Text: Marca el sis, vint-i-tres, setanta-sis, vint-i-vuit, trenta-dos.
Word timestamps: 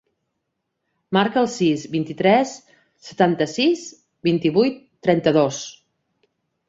Marca 1.17 1.39
el 1.41 1.49
sis, 1.55 1.83
vint-i-tres, 1.95 2.53
setanta-sis, 3.09 3.85
vint-i-vuit, 4.31 4.81
trenta-dos. 5.09 5.61